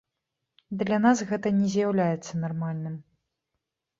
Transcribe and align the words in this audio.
Для 0.79 0.97
нас 1.05 1.19
гэта 1.31 1.51
не 1.59 1.67
з'яўляецца 1.75 2.41
нармальным. 2.45 2.95